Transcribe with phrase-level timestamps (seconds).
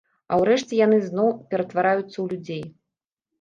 [0.35, 2.63] А ўрэшце яны зноў ператвараюцца ў людзей.